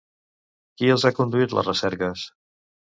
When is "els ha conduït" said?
0.95-1.57